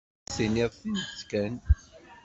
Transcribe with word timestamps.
Ad 0.19 0.23
d-tiniḍ 0.27 0.71
tidet 0.75 1.19
kan. 1.29 1.55